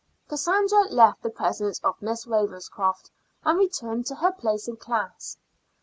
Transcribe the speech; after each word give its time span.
Cassandra 0.27 0.85
left 0.89 1.21
the 1.21 1.29
presence 1.29 1.77
of 1.83 2.01
Miss 2.01 2.25
Ravenscroft 2.25 3.11
and 3.43 3.59
returned 3.59 4.07
to 4.07 4.15
her 4.15 4.31
place 4.31 4.67
in 4.67 4.77
class. 4.77 5.37